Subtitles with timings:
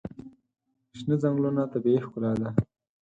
[0.97, 2.49] شنه ځنګلونه طبیعي ښکلا ده.